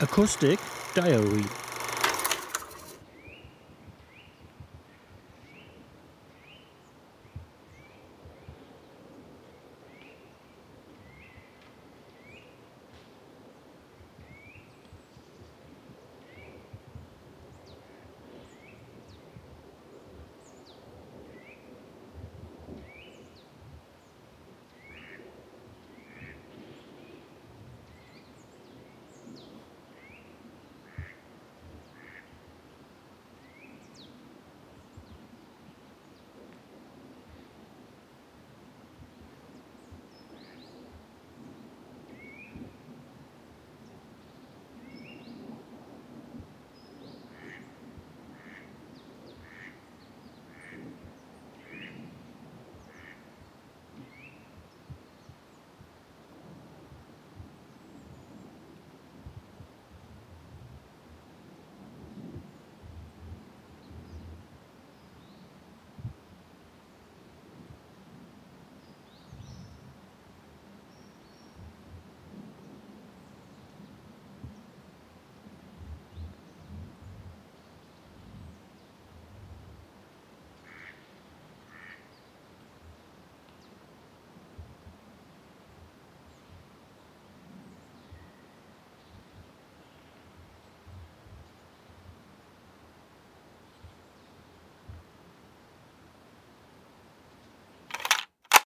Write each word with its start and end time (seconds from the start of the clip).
Acoustic 0.00 0.60
Diary. 0.94 1.67